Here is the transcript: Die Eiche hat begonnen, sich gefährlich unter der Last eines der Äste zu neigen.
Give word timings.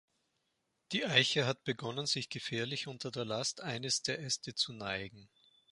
Die 0.93 1.05
Eiche 1.05 1.45
hat 1.45 1.63
begonnen, 1.63 2.07
sich 2.07 2.29
gefährlich 2.29 2.87
unter 2.87 3.11
der 3.11 3.23
Last 3.23 3.61
eines 3.61 4.01
der 4.01 4.17
Äste 4.19 4.55
zu 4.55 4.73
neigen. 4.73 5.29